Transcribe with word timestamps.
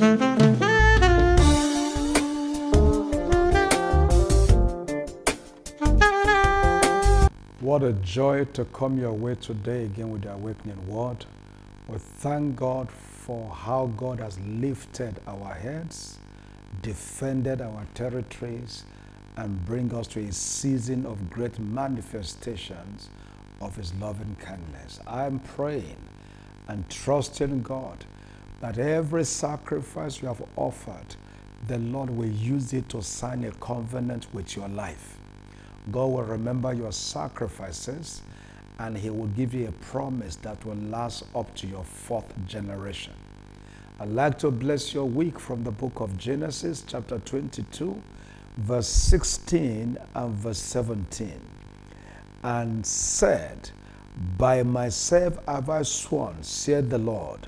What 0.00 0.12
a 7.82 7.92
joy 8.02 8.46
to 8.54 8.64
come 8.72 8.98
your 8.98 9.12
way 9.12 9.34
today 9.34 9.84
again 9.84 10.10
with 10.10 10.22
the 10.22 10.32
awakening 10.32 10.88
word. 10.88 11.26
We 11.86 11.98
thank 11.98 12.56
God 12.56 12.90
for 12.90 13.50
how 13.50 13.90
God 13.98 14.20
has 14.20 14.38
lifted 14.40 15.20
our 15.26 15.52
heads, 15.52 16.18
defended 16.80 17.60
our 17.60 17.86
territories, 17.92 18.84
and 19.36 19.62
bring 19.66 19.94
us 19.94 20.06
to 20.06 20.20
a 20.20 20.32
season 20.32 21.04
of 21.04 21.28
great 21.28 21.58
manifestations 21.58 23.10
of 23.60 23.76
His 23.76 23.92
loving 23.96 24.34
kindness. 24.40 24.98
I 25.06 25.26
am 25.26 25.40
praying 25.40 25.98
and 26.68 26.88
trusting 26.88 27.60
God 27.60 28.06
that 28.60 28.78
every 28.78 29.24
sacrifice 29.24 30.20
you 30.20 30.28
have 30.28 30.42
offered, 30.56 31.16
the 31.66 31.78
Lord 31.78 32.10
will 32.10 32.28
use 32.28 32.72
it 32.72 32.88
to 32.90 33.02
sign 33.02 33.44
a 33.44 33.52
covenant 33.52 34.26
with 34.32 34.56
your 34.56 34.68
life. 34.68 35.18
God 35.90 36.06
will 36.06 36.22
remember 36.22 36.72
your 36.72 36.92
sacrifices 36.92 38.22
and 38.78 38.96
He 38.96 39.10
will 39.10 39.26
give 39.28 39.54
you 39.54 39.68
a 39.68 39.72
promise 39.84 40.36
that 40.36 40.64
will 40.64 40.76
last 40.76 41.24
up 41.34 41.54
to 41.56 41.66
your 41.66 41.84
fourth 41.84 42.32
generation. 42.46 43.14
I'd 43.98 44.08
like 44.08 44.38
to 44.38 44.50
bless 44.50 44.94
your 44.94 45.04
week 45.04 45.38
from 45.38 45.64
the 45.64 45.70
book 45.70 46.00
of 46.00 46.16
Genesis, 46.16 46.84
chapter 46.86 47.18
22, 47.18 48.00
verse 48.56 48.88
16 48.88 49.98
and 50.14 50.34
verse 50.34 50.58
17. 50.58 51.38
And 52.42 52.86
said, 52.86 53.70
By 54.38 54.62
myself 54.62 55.44
have 55.46 55.68
I 55.68 55.82
sworn, 55.82 56.42
said 56.42 56.88
the 56.88 56.96
Lord, 56.96 57.46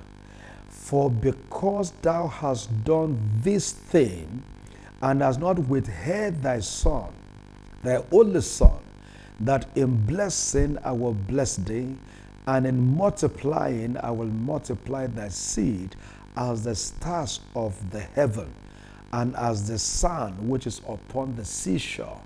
for 0.92 1.10
because 1.10 1.90
thou 2.02 2.26
hast 2.26 2.68
done 2.84 3.18
this 3.40 3.72
thing 3.72 4.42
and 5.00 5.22
hast 5.22 5.40
not 5.40 5.58
withheld 5.60 6.42
thy 6.42 6.60
son, 6.60 7.10
thy 7.82 8.04
only 8.12 8.42
son, 8.42 8.78
that 9.40 9.66
in 9.74 10.04
blessing 10.04 10.76
I 10.84 10.92
will 10.92 11.14
bless 11.14 11.56
thee, 11.56 11.96
and 12.46 12.66
in 12.66 12.94
multiplying 12.94 13.96
I 14.02 14.10
will 14.10 14.26
multiply 14.26 15.06
thy 15.06 15.28
seed 15.28 15.96
as 16.36 16.64
the 16.64 16.74
stars 16.74 17.40
of 17.56 17.74
the 17.90 18.00
heaven, 18.00 18.52
and 19.14 19.34
as 19.36 19.66
the 19.66 19.78
sun 19.78 20.46
which 20.46 20.66
is 20.66 20.82
upon 20.86 21.36
the 21.36 21.44
seashore. 21.46 22.20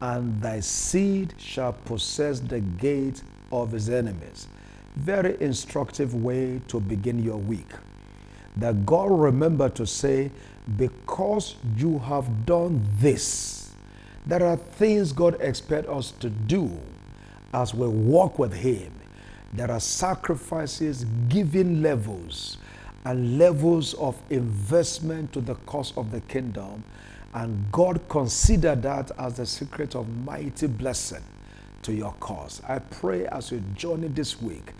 And 0.00 0.40
thy 0.40 0.60
seed 0.60 1.34
shall 1.36 1.74
possess 1.74 2.40
the 2.40 2.60
gate 2.60 3.22
of 3.52 3.72
his 3.72 3.90
enemies. 3.90 4.48
Very 4.96 5.36
instructive 5.42 6.14
way 6.14 6.62
to 6.68 6.80
begin 6.80 7.22
your 7.22 7.36
week. 7.36 7.70
That 8.56 8.86
God 8.86 9.10
remember 9.10 9.68
to 9.70 9.86
say, 9.86 10.30
because 10.76 11.54
you 11.76 11.98
have 12.00 12.46
done 12.46 12.86
this, 12.98 13.72
there 14.26 14.44
are 14.44 14.56
things 14.56 15.12
God 15.12 15.40
expects 15.40 15.88
us 15.88 16.10
to 16.20 16.28
do 16.28 16.70
as 17.54 17.72
we 17.74 17.86
walk 17.86 18.38
with 18.38 18.52
Him. 18.52 18.92
There 19.52 19.70
are 19.70 19.80
sacrifices, 19.80 21.04
giving 21.28 21.80
levels, 21.82 22.58
and 23.04 23.38
levels 23.38 23.94
of 23.94 24.20
investment 24.28 25.32
to 25.32 25.40
the 25.40 25.54
cause 25.54 25.96
of 25.96 26.10
the 26.10 26.20
kingdom. 26.22 26.84
And 27.32 27.70
God 27.72 28.00
consider 28.08 28.74
that 28.74 29.10
as 29.18 29.34
the 29.34 29.46
secret 29.46 29.94
of 29.94 30.08
mighty 30.24 30.66
blessing 30.66 31.22
to 31.82 31.92
your 31.92 32.14
cause. 32.20 32.60
I 32.68 32.78
pray 32.78 33.26
as 33.26 33.52
you 33.52 33.62
journey 33.74 34.08
this 34.08 34.40
week, 34.40 34.72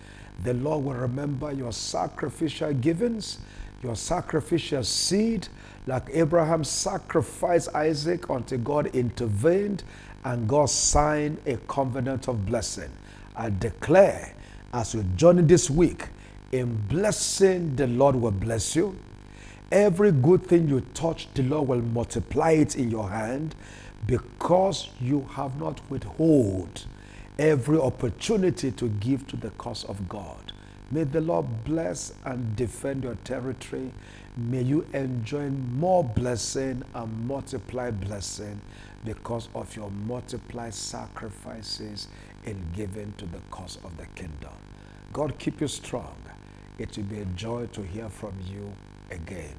the 0.44 0.54
Lord 0.54 0.84
will 0.84 0.94
remember 0.94 1.52
your 1.52 1.72
sacrificial 1.72 2.72
givings, 2.72 3.38
your 3.82 3.96
sacrificial 3.96 4.84
seed, 4.84 5.48
like 5.86 6.08
Abraham 6.12 6.64
sacrificed 6.64 7.74
Isaac 7.74 8.28
until 8.28 8.58
God 8.58 8.86
intervened 8.94 9.84
and 10.24 10.48
God 10.48 10.70
signed 10.70 11.38
a 11.46 11.56
covenant 11.68 12.28
of 12.28 12.44
blessing. 12.46 12.90
I 13.36 13.50
declare 13.50 14.34
as 14.72 14.94
you 14.94 15.02
journey 15.16 15.42
this 15.42 15.70
week, 15.70 16.06
in 16.52 16.76
blessing, 16.88 17.76
the 17.76 17.86
Lord 17.86 18.16
will 18.16 18.30
bless 18.30 18.74
you. 18.76 18.96
Every 19.70 20.12
good 20.12 20.46
thing 20.46 20.68
you 20.68 20.80
touch, 20.94 21.28
the 21.34 21.42
Lord 21.42 21.68
will 21.68 21.82
multiply 21.82 22.52
it 22.52 22.76
in 22.76 22.90
your 22.90 23.08
hand 23.10 23.54
because 24.06 24.88
you 25.00 25.28
have 25.32 25.58
not 25.60 25.80
withhold 25.90 26.86
every 27.38 27.78
opportunity 27.78 28.70
to 28.72 28.88
give 28.88 29.26
to 29.28 29.36
the 29.36 29.50
cause 29.50 29.84
of 29.84 30.08
God. 30.08 30.52
May 30.90 31.04
the 31.04 31.20
Lord 31.20 31.46
bless 31.64 32.12
and 32.24 32.56
defend 32.56 33.04
your 33.04 33.16
territory. 33.16 33.92
May 34.36 34.62
you 34.62 34.86
enjoy 34.94 35.50
more 35.50 36.02
blessing 36.02 36.82
and 36.94 37.28
multiply 37.28 37.90
blessing 37.90 38.60
because 39.04 39.48
of 39.54 39.74
your 39.76 39.90
multiplied 40.06 40.74
sacrifices 40.74 42.08
in 42.46 42.56
giving 42.74 43.12
to 43.18 43.26
the 43.26 43.40
cause 43.50 43.76
of 43.84 43.96
the 43.98 44.06
kingdom. 44.14 44.52
God 45.12 45.38
keep 45.38 45.60
you 45.60 45.68
strong. 45.68 46.16
It 46.78 46.96
will 46.96 47.04
be 47.04 47.18
a 47.20 47.24
joy 47.26 47.66
to 47.72 47.82
hear 47.82 48.08
from 48.08 48.32
you 48.50 48.72
again. 49.10 49.54